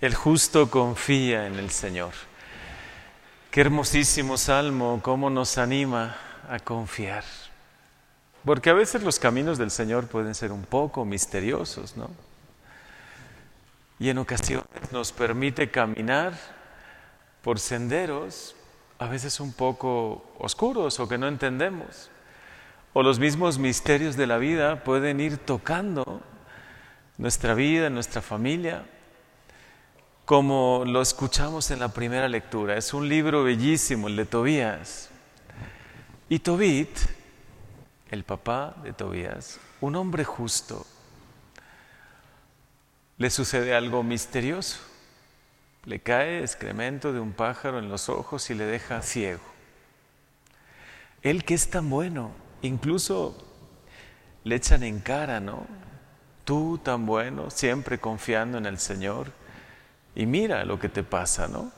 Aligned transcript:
El 0.00 0.14
justo 0.14 0.70
confía 0.70 1.48
en 1.48 1.56
el 1.56 1.70
Señor. 1.70 2.12
Qué 3.50 3.62
hermosísimo 3.62 4.38
salmo, 4.38 5.00
cómo 5.02 5.28
nos 5.28 5.58
anima 5.58 6.16
a 6.48 6.60
confiar. 6.60 7.24
Porque 8.44 8.70
a 8.70 8.74
veces 8.74 9.02
los 9.02 9.18
caminos 9.18 9.58
del 9.58 9.72
Señor 9.72 10.06
pueden 10.06 10.36
ser 10.36 10.52
un 10.52 10.62
poco 10.62 11.04
misteriosos, 11.04 11.96
¿no? 11.96 12.10
Y 13.98 14.10
en 14.10 14.18
ocasiones 14.18 14.92
nos 14.92 15.10
permite 15.10 15.68
caminar 15.68 16.32
por 17.42 17.58
senderos 17.58 18.54
a 19.00 19.08
veces 19.08 19.40
un 19.40 19.52
poco 19.52 20.30
oscuros 20.38 21.00
o 21.00 21.08
que 21.08 21.18
no 21.18 21.26
entendemos. 21.26 22.08
O 22.92 23.02
los 23.02 23.18
mismos 23.18 23.58
misterios 23.58 24.16
de 24.16 24.28
la 24.28 24.38
vida 24.38 24.84
pueden 24.84 25.18
ir 25.18 25.38
tocando 25.38 26.20
nuestra 27.16 27.54
vida, 27.54 27.90
nuestra 27.90 28.22
familia, 28.22 28.84
como 30.28 30.84
lo 30.84 31.00
escuchamos 31.00 31.70
en 31.70 31.78
la 31.78 31.88
primera 31.88 32.28
lectura. 32.28 32.76
Es 32.76 32.92
un 32.92 33.08
libro 33.08 33.44
bellísimo, 33.44 34.08
el 34.08 34.16
de 34.16 34.26
Tobías. 34.26 35.08
Y 36.28 36.40
Tobit, 36.40 36.90
el 38.10 38.24
papá 38.24 38.74
de 38.82 38.92
Tobías, 38.92 39.58
un 39.80 39.96
hombre 39.96 40.24
justo, 40.24 40.84
le 43.16 43.30
sucede 43.30 43.74
algo 43.74 44.02
misterioso. 44.02 44.76
Le 45.86 46.00
cae 46.00 46.40
excremento 46.42 47.14
de 47.14 47.20
un 47.20 47.32
pájaro 47.32 47.78
en 47.78 47.88
los 47.88 48.10
ojos 48.10 48.50
y 48.50 48.54
le 48.54 48.66
deja 48.66 49.00
ciego. 49.00 49.40
Él 51.22 51.42
que 51.42 51.54
es 51.54 51.70
tan 51.70 51.88
bueno, 51.88 52.32
incluso 52.60 53.34
le 54.44 54.56
echan 54.56 54.82
en 54.82 55.00
cara, 55.00 55.40
¿no? 55.40 55.66
Tú 56.44 56.78
tan 56.84 57.06
bueno, 57.06 57.48
siempre 57.48 57.98
confiando 57.98 58.58
en 58.58 58.66
el 58.66 58.78
Señor, 58.78 59.32
y 60.18 60.26
mira 60.26 60.64
lo 60.64 60.80
que 60.80 60.88
te 60.88 61.04
pasa, 61.04 61.46
¿no? 61.46 61.70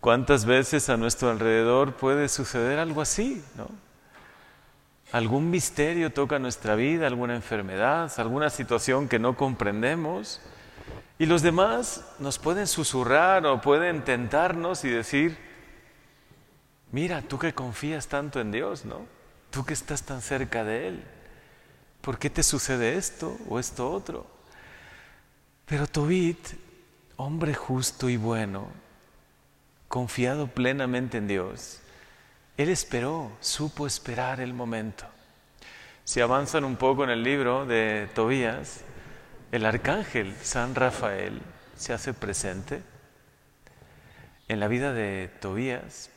¿Cuántas 0.00 0.46
veces 0.46 0.88
a 0.88 0.96
nuestro 0.96 1.28
alrededor 1.28 1.92
puede 1.92 2.30
suceder 2.30 2.78
algo 2.78 3.02
así, 3.02 3.44
¿no? 3.54 3.68
Algún 5.12 5.50
misterio 5.50 6.10
toca 6.10 6.38
nuestra 6.38 6.74
vida, 6.74 7.06
alguna 7.06 7.34
enfermedad, 7.34 8.10
alguna 8.16 8.48
situación 8.48 9.08
que 9.08 9.18
no 9.18 9.36
comprendemos, 9.36 10.40
y 11.18 11.26
los 11.26 11.42
demás 11.42 12.02
nos 12.18 12.38
pueden 12.38 12.66
susurrar 12.66 13.44
o 13.44 13.60
pueden 13.60 14.06
tentarnos 14.06 14.82
y 14.86 14.88
decir, 14.88 15.36
mira, 16.92 17.20
tú 17.20 17.38
que 17.38 17.52
confías 17.52 18.08
tanto 18.08 18.40
en 18.40 18.52
Dios, 18.52 18.86
¿no? 18.86 19.04
Tú 19.50 19.66
que 19.66 19.74
estás 19.74 20.02
tan 20.04 20.22
cerca 20.22 20.64
de 20.64 20.88
Él, 20.88 21.04
¿por 22.00 22.18
qué 22.18 22.30
te 22.30 22.42
sucede 22.42 22.96
esto 22.96 23.36
o 23.50 23.58
esto 23.58 23.92
otro? 23.92 24.26
Pero 25.66 25.86
Tobit 25.86 26.69
hombre 27.20 27.52
justo 27.52 28.08
y 28.08 28.16
bueno, 28.16 28.68
confiado 29.88 30.46
plenamente 30.46 31.18
en 31.18 31.28
Dios, 31.28 31.80
él 32.56 32.70
esperó, 32.70 33.30
supo 33.40 33.86
esperar 33.86 34.40
el 34.40 34.54
momento. 34.54 35.04
Si 36.04 36.22
avanzan 36.22 36.64
un 36.64 36.76
poco 36.76 37.04
en 37.04 37.10
el 37.10 37.22
libro 37.22 37.66
de 37.66 38.08
Tobías, 38.14 38.80
el 39.52 39.66
arcángel 39.66 40.34
San 40.42 40.74
Rafael 40.74 41.42
se 41.76 41.92
hace 41.92 42.14
presente 42.14 42.82
en 44.48 44.58
la 44.58 44.68
vida 44.68 44.94
de 44.94 45.30
Tobías, 45.40 46.10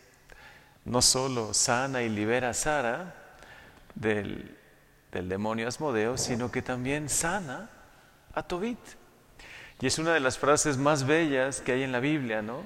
no 0.86 1.02
solo 1.02 1.54
sana 1.54 2.02
y 2.02 2.10
libera 2.10 2.50
a 2.50 2.54
Sara 2.54 3.14
del, 3.94 4.58
del 5.12 5.28
demonio 5.28 5.68
Asmodeo, 5.68 6.18
sino 6.18 6.50
que 6.50 6.62
también 6.62 7.10
sana 7.10 7.70
a 8.34 8.44
Tobit. 8.44 9.03
Y 9.82 9.88
es 9.88 10.00
una 10.00 10.14
de 10.14 10.20
las 10.20 10.38
frases 10.38 10.78
más 10.78 11.06
bellas 11.06 11.62
que 11.62 11.74
hay 11.74 11.84
en 11.84 11.92
la 11.92 12.00
Biblia, 12.00 12.42
¿no? 12.42 12.64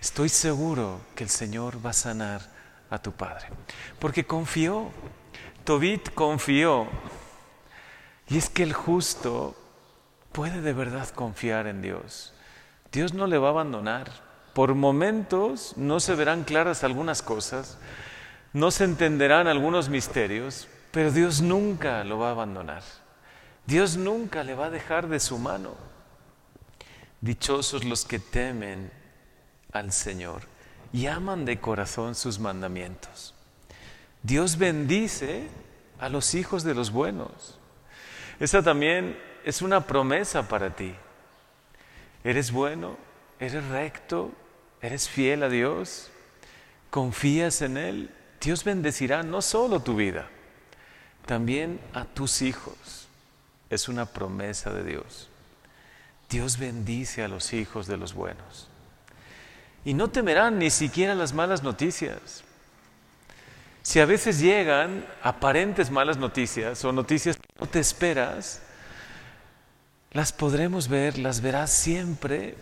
Estoy 0.00 0.28
seguro 0.28 1.00
que 1.14 1.24
el 1.24 1.30
Señor 1.30 1.84
va 1.84 1.90
a 1.90 1.94
sanar 1.94 2.40
a 2.90 3.00
tu 3.00 3.12
padre. 3.12 3.46
Porque 3.98 4.24
confió, 4.24 4.90
Tobit 5.64 6.12
confió. 6.14 6.88
Y 8.28 8.38
es 8.38 8.48
que 8.48 8.62
el 8.62 8.72
justo 8.72 9.54
puede 10.32 10.60
de 10.60 10.72
verdad 10.72 11.08
confiar 11.10 11.66
en 11.66 11.82
Dios. 11.82 12.32
Dios 12.90 13.14
no 13.14 13.26
le 13.26 13.38
va 13.38 13.48
a 13.48 13.50
abandonar. 13.52 14.10
Por 14.54 14.74
momentos 14.74 15.74
no 15.76 16.00
se 16.00 16.14
verán 16.14 16.44
claras 16.44 16.84
algunas 16.84 17.22
cosas, 17.22 17.78
no 18.52 18.70
se 18.70 18.84
entenderán 18.84 19.46
algunos 19.46 19.88
misterios, 19.88 20.68
pero 20.90 21.10
Dios 21.10 21.40
nunca 21.40 22.04
lo 22.04 22.18
va 22.18 22.28
a 22.28 22.32
abandonar. 22.32 22.82
Dios 23.64 23.96
nunca 23.96 24.44
le 24.44 24.54
va 24.54 24.66
a 24.66 24.70
dejar 24.70 25.08
de 25.08 25.20
su 25.20 25.38
mano. 25.38 25.70
Dichosos 27.22 27.84
los 27.84 28.04
que 28.04 28.18
temen 28.18 28.90
al 29.72 29.92
Señor 29.92 30.42
y 30.92 31.06
aman 31.06 31.44
de 31.44 31.60
corazón 31.60 32.14
sus 32.14 32.38
mandamientos. 32.38 33.32
Dios 34.22 34.58
bendice 34.58 35.46
a 35.98 36.08
los 36.08 36.34
hijos 36.34 36.64
de 36.64 36.74
los 36.74 36.90
buenos. 36.90 37.58
Esa 38.40 38.62
también 38.62 39.16
es 39.44 39.62
una 39.62 39.86
promesa 39.86 40.48
para 40.48 40.74
ti. 40.74 40.94
Eres 42.24 42.52
bueno, 42.52 42.96
eres 43.38 43.64
recto, 43.68 44.32
eres 44.80 45.08
fiel 45.08 45.44
a 45.44 45.48
Dios, 45.48 46.10
confías 46.90 47.62
en 47.62 47.76
Él. 47.76 48.10
Dios 48.40 48.64
bendecirá 48.64 49.22
no 49.22 49.42
solo 49.42 49.80
tu 49.80 49.94
vida, 49.94 50.28
también 51.24 51.80
a 51.94 52.04
tus 52.04 52.42
hijos. 52.42 53.08
Es 53.70 53.88
una 53.88 54.06
promesa 54.06 54.72
de 54.72 54.82
Dios. 54.82 55.30
Dios 56.32 56.58
bendice 56.58 57.22
a 57.22 57.28
los 57.28 57.52
hijos 57.52 57.86
de 57.86 57.98
los 57.98 58.14
buenos. 58.14 58.66
Y 59.84 59.92
no 59.92 60.08
temerán 60.08 60.58
ni 60.58 60.70
siquiera 60.70 61.14
las 61.14 61.34
malas 61.34 61.62
noticias. 61.62 62.42
Si 63.82 64.00
a 64.00 64.06
veces 64.06 64.40
llegan 64.40 65.04
aparentes 65.22 65.90
malas 65.90 66.16
noticias 66.16 66.82
o 66.86 66.92
noticias 66.92 67.36
que 67.36 67.60
no 67.60 67.66
te 67.66 67.80
esperas, 67.80 68.62
las 70.12 70.32
podremos 70.32 70.88
ver, 70.88 71.18
las 71.18 71.42
verás 71.42 71.70
siempre 71.70 72.56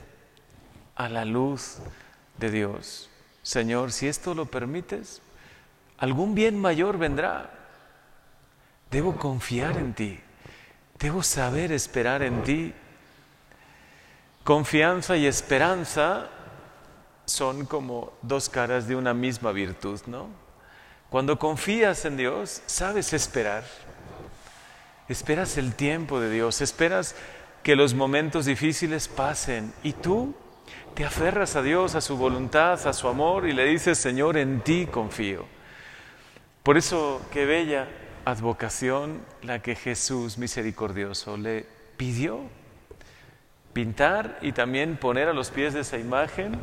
a 0.96 1.08
la 1.08 1.24
luz 1.24 1.76
de 2.38 2.50
Dios. 2.50 3.08
Señor, 3.42 3.92
si 3.92 4.08
esto 4.08 4.34
lo 4.34 4.46
permites, 4.46 5.22
algún 5.96 6.34
bien 6.34 6.58
mayor 6.58 6.98
vendrá. 6.98 7.52
Debo 8.90 9.16
confiar 9.16 9.76
en 9.76 9.94
ti, 9.94 10.18
debo 10.98 11.22
saber 11.22 11.70
esperar 11.70 12.22
en 12.22 12.42
ti 12.42 12.74
Confianza 14.44 15.16
y 15.16 15.26
esperanza 15.26 16.28
son 17.26 17.66
como 17.66 18.12
dos 18.22 18.48
caras 18.48 18.88
de 18.88 18.96
una 18.96 19.14
misma 19.14 19.52
virtud, 19.52 20.00
¿no? 20.06 20.28
Cuando 21.10 21.38
confías 21.38 22.04
en 22.04 22.16
Dios, 22.16 22.62
sabes 22.66 23.12
esperar. 23.12 23.64
Esperas 25.08 25.58
el 25.58 25.74
tiempo 25.74 26.20
de 26.20 26.30
Dios, 26.30 26.60
esperas 26.60 27.14
que 27.62 27.76
los 27.76 27.94
momentos 27.94 28.46
difíciles 28.46 29.08
pasen 29.08 29.72
y 29.82 29.92
tú 29.92 30.34
te 30.94 31.04
aferras 31.04 31.56
a 31.56 31.62
Dios, 31.62 31.94
a 31.94 32.00
su 32.00 32.16
voluntad, 32.16 32.86
a 32.86 32.92
su 32.92 33.08
amor 33.08 33.46
y 33.46 33.52
le 33.52 33.66
dices, 33.66 33.98
Señor, 33.98 34.36
en 34.36 34.60
ti 34.60 34.86
confío. 34.90 35.46
Por 36.62 36.76
eso, 36.76 37.20
qué 37.32 37.44
bella 37.44 37.88
advocación 38.24 39.20
la 39.42 39.60
que 39.60 39.74
Jesús 39.74 40.38
misericordioso 40.38 41.36
le 41.36 41.66
pidió 41.96 42.40
pintar 43.72 44.38
y 44.42 44.52
también 44.52 44.96
poner 44.96 45.28
a 45.28 45.32
los 45.32 45.50
pies 45.50 45.74
de 45.74 45.80
esa 45.80 45.98
imagen 45.98 46.58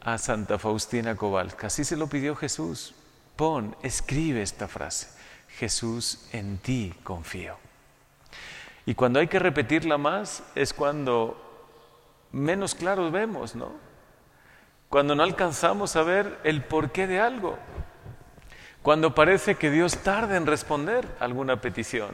a 0.00 0.18
Santa 0.18 0.58
Faustina 0.58 1.16
Kowalska. 1.16 1.68
Así 1.68 1.84
se 1.84 1.96
lo 1.96 2.06
pidió 2.06 2.34
Jesús. 2.34 2.94
Pon, 3.36 3.76
escribe 3.82 4.42
esta 4.42 4.68
frase. 4.68 5.08
Jesús, 5.48 6.28
en 6.32 6.58
ti 6.58 6.94
confío. 7.02 7.56
Y 8.86 8.94
cuando 8.94 9.20
hay 9.20 9.28
que 9.28 9.38
repetirla 9.38 9.98
más 9.98 10.42
es 10.54 10.72
cuando 10.72 11.38
menos 12.32 12.74
claro 12.74 13.10
vemos, 13.10 13.54
¿no? 13.54 13.72
Cuando 14.88 15.14
no 15.14 15.22
alcanzamos 15.22 15.94
a 15.96 16.02
ver 16.02 16.38
el 16.44 16.64
porqué 16.64 17.06
de 17.06 17.20
algo. 17.20 17.58
Cuando 18.82 19.14
parece 19.14 19.54
que 19.54 19.70
Dios 19.70 19.98
tarda 19.98 20.36
en 20.36 20.46
responder 20.46 21.06
alguna 21.20 21.60
petición 21.60 22.10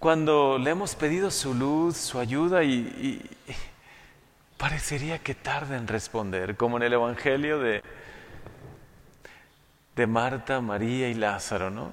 cuando 0.00 0.58
le 0.58 0.70
hemos 0.70 0.94
pedido 0.94 1.30
su 1.30 1.52
luz, 1.52 1.98
su 1.98 2.18
ayuda 2.18 2.64
y, 2.64 3.22
parecería 4.56 5.18
que 5.18 5.34
tarda 5.34 5.76
en 5.76 5.86
responder, 5.86 6.56
como 6.56 6.78
en 6.78 6.84
el 6.84 6.94
Evangelio 6.94 7.60
de, 7.60 7.82
de 9.96 10.06
Marta, 10.06 10.62
María 10.62 11.08
y 11.10 11.14
Lázaro, 11.14 11.70
¿no? 11.70 11.92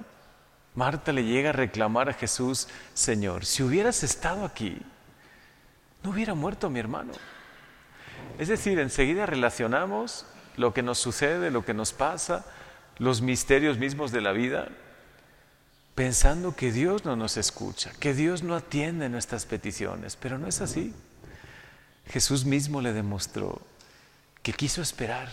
Marta 0.74 1.12
le 1.12 1.24
llega 1.24 1.50
a 1.50 1.52
reclamar 1.52 2.08
a 2.08 2.14
Jesús, 2.14 2.68
Señor, 2.94 3.44
si 3.44 3.62
hubieras 3.62 4.02
estado 4.02 4.44
aquí, 4.44 4.80
no 6.02 6.10
hubiera 6.10 6.34
muerto 6.34 6.70
mi 6.70 6.78
hermano. 6.78 7.12
Es 8.38 8.48
decir, 8.48 8.78
enseguida 8.78 9.26
relacionamos 9.26 10.24
lo 10.56 10.72
que 10.72 10.82
nos 10.82 10.98
sucede, 10.98 11.50
lo 11.50 11.64
que 11.64 11.74
nos 11.74 11.92
pasa, 11.92 12.46
los 12.96 13.20
misterios 13.20 13.76
mismos 13.76 14.12
de 14.12 14.22
la 14.22 14.32
vida 14.32 14.68
pensando 15.98 16.54
que 16.54 16.70
Dios 16.70 17.04
no 17.04 17.16
nos 17.16 17.36
escucha, 17.36 17.90
que 17.98 18.14
Dios 18.14 18.44
no 18.44 18.54
atiende 18.54 19.08
nuestras 19.08 19.46
peticiones, 19.46 20.14
pero 20.14 20.38
no 20.38 20.46
es 20.46 20.60
así. 20.60 20.94
Jesús 22.06 22.44
mismo 22.44 22.80
le 22.80 22.92
demostró 22.92 23.60
que 24.44 24.52
quiso 24.52 24.80
esperar. 24.80 25.28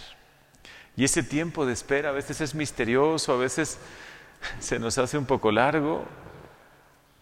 Y 0.97 1.03
ese 1.03 1.21
tiempo 1.21 1.67
de 1.67 1.73
espera 1.73 2.09
a 2.09 2.13
veces 2.13 2.41
es 2.41 2.55
misterioso, 2.55 3.31
a 3.31 3.37
veces 3.37 3.77
se 4.59 4.79
nos 4.79 4.97
hace 4.97 5.19
un 5.19 5.27
poco 5.27 5.51
largo, 5.51 6.03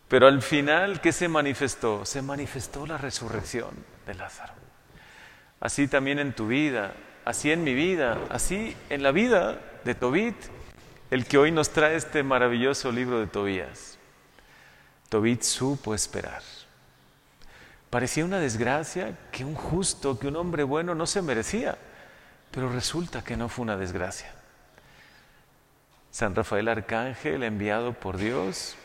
pero 0.07 0.27
al 0.27 0.41
final, 0.41 1.01
¿qué 1.01 1.11
se 1.11 1.27
manifestó? 1.27 2.05
Se 2.05 2.21
manifestó 2.21 2.87
la 2.87 2.97
resurrección 2.97 3.71
de 4.07 4.13
Lázaro. 4.13 4.53
Así 5.59 5.89
también 5.89 6.17
en 6.17 6.31
tu 6.31 6.47
vida, 6.47 6.93
así 7.25 7.51
en 7.51 7.65
mi 7.65 7.73
vida, 7.73 8.19
así 8.29 8.73
en 8.89 9.03
la 9.03 9.11
vida 9.11 9.59
de 9.83 9.95
Tobit, 9.95 10.37
el 11.13 11.27
que 11.27 11.37
hoy 11.37 11.51
nos 11.51 11.69
trae 11.69 11.95
este 11.95 12.23
maravilloso 12.23 12.91
libro 12.91 13.19
de 13.19 13.27
Tobías. 13.27 13.99
Tobit 15.09 15.43
supo 15.43 15.93
esperar. 15.93 16.41
Parecía 17.91 18.25
una 18.25 18.39
desgracia 18.39 19.15
que 19.31 19.45
un 19.45 19.53
justo, 19.53 20.17
que 20.17 20.27
un 20.27 20.37
hombre 20.37 20.63
bueno 20.63 20.95
no 20.95 21.05
se 21.05 21.21
merecía, 21.21 21.77
pero 22.49 22.67
resulta 22.67 23.23
que 23.23 23.37
no 23.37 23.47
fue 23.47 23.61
una 23.61 23.77
desgracia. 23.77 24.33
San 26.09 26.33
Rafael 26.33 26.67
Arcángel, 26.67 27.43
enviado 27.43 27.93
por 27.93 28.17
Dios, 28.17 28.75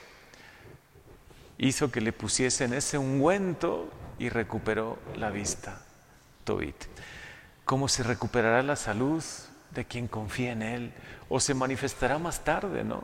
hizo 1.56 1.90
que 1.90 2.02
le 2.02 2.12
pusiesen 2.12 2.74
ese 2.74 2.98
ungüento 2.98 3.90
y 4.18 4.28
recuperó 4.28 4.98
la 5.16 5.30
vista. 5.30 5.80
Tobit. 6.44 6.76
¿Cómo 7.64 7.88
se 7.88 8.02
recuperará 8.02 8.62
la 8.62 8.76
salud 8.76 9.24
de 9.72 9.84
quien 9.84 10.08
confía 10.08 10.52
en 10.52 10.62
él? 10.62 10.92
¿O 11.28 11.40
se 11.40 11.54
manifestará 11.54 12.18
más 12.18 12.44
tarde, 12.44 12.84
no? 12.84 13.02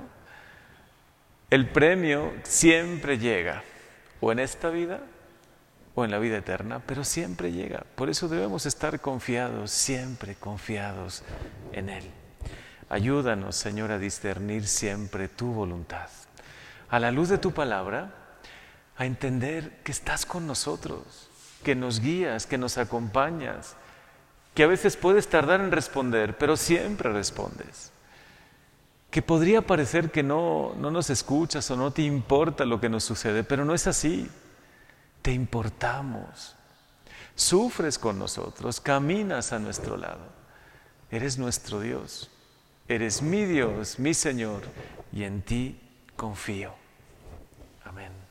El 1.50 1.68
premio 1.68 2.32
siempre 2.42 3.18
llega, 3.18 3.62
o 4.20 4.32
en 4.32 4.38
esta 4.38 4.70
vida 4.70 5.00
o 5.94 6.04
en 6.04 6.10
la 6.10 6.18
vida 6.18 6.38
eterna, 6.38 6.80
pero 6.84 7.04
siempre 7.04 7.52
llega. 7.52 7.84
Por 7.94 8.10
eso 8.10 8.28
debemos 8.28 8.66
estar 8.66 9.00
confiados, 9.00 9.70
siempre 9.70 10.34
confiados 10.34 11.22
en 11.72 11.88
Él. 11.88 12.04
Ayúdanos, 12.88 13.56
Señor, 13.56 13.92
a 13.92 13.98
discernir 13.98 14.66
siempre 14.66 15.28
tu 15.28 15.52
voluntad. 15.52 16.08
A 16.88 16.98
la 16.98 17.10
luz 17.10 17.28
de 17.28 17.38
tu 17.38 17.52
palabra, 17.52 18.12
a 18.96 19.06
entender 19.06 19.80
que 19.82 19.92
estás 19.92 20.26
con 20.26 20.46
nosotros, 20.46 21.28
que 21.62 21.74
nos 21.74 22.00
guías, 22.00 22.46
que 22.46 22.58
nos 22.58 22.76
acompañas, 22.76 23.76
que 24.54 24.62
a 24.62 24.68
veces 24.68 24.96
puedes 24.96 25.28
tardar 25.28 25.60
en 25.60 25.72
responder, 25.72 26.38
pero 26.38 26.56
siempre 26.56 27.12
respondes. 27.12 27.90
Que 29.10 29.22
podría 29.22 29.62
parecer 29.62 30.10
que 30.10 30.22
no, 30.22 30.74
no 30.76 30.90
nos 30.90 31.10
escuchas 31.10 31.70
o 31.70 31.76
no 31.76 31.90
te 31.92 32.02
importa 32.02 32.64
lo 32.64 32.80
que 32.80 32.88
nos 32.88 33.04
sucede, 33.04 33.44
pero 33.44 33.64
no 33.64 33.74
es 33.74 33.86
así. 33.86 34.28
Te 35.22 35.32
importamos. 35.32 36.54
Sufres 37.34 37.98
con 37.98 38.18
nosotros, 38.18 38.80
caminas 38.80 39.52
a 39.52 39.58
nuestro 39.58 39.96
lado. 39.96 40.26
Eres 41.10 41.38
nuestro 41.38 41.80
Dios. 41.80 42.30
Eres 42.86 43.22
mi 43.22 43.44
Dios, 43.44 43.98
mi 43.98 44.14
Señor, 44.14 44.62
y 45.12 45.24
en 45.24 45.42
ti 45.42 45.80
confío. 46.16 46.74
Amén. 47.84 48.23